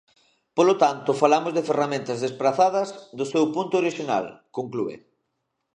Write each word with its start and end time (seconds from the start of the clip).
Polo 0.57 0.75
tanto 0.83 1.19
falamos 1.21 1.51
de 1.53 1.65
ferramentas 1.69 2.21
desprazadas 2.25 2.87
do 3.17 3.25
seu 3.31 3.43
punto 3.55 3.73
orixinal, 3.81 4.25
conclúe. 4.57 4.95